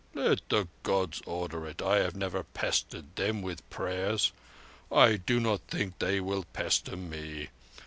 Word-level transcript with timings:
"Let 0.15 0.49
the 0.49 0.67
Gods 0.81 1.21
order 1.27 1.67
it. 1.67 1.79
I 1.79 1.97
have 1.99 2.15
never 2.15 2.41
pestered 2.43 3.15
Them 3.17 3.43
with 3.43 3.69
prayers. 3.69 4.31
I 4.91 5.17
do 5.17 5.39
not 5.39 5.61
think 5.67 5.99
They 5.99 6.19
will 6.19 6.45
pester 6.53 6.97
me. 6.97 7.49